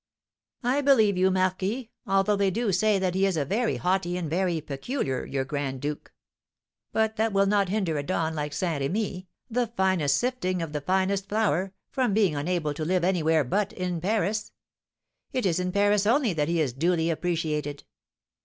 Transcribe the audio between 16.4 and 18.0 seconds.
he is duly appreciated."